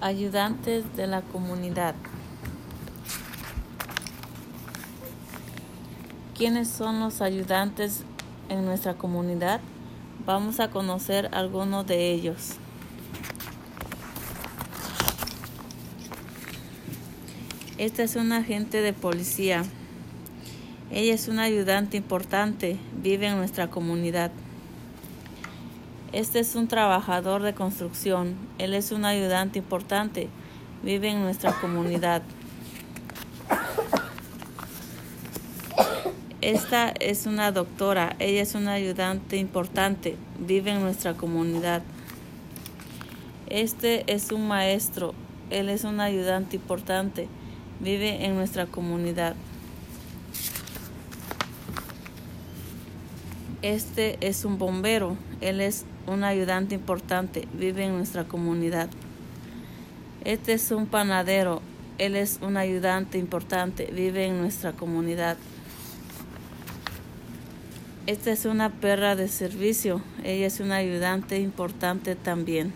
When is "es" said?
18.04-18.14, 21.14-21.26, 26.38-26.54, 28.72-28.92, 36.88-37.26, 38.40-38.54, 44.10-44.32, 45.68-45.84, 54.20-54.44, 55.60-55.84, 60.52-60.70, 62.16-62.38, 68.30-68.46, 70.46-70.60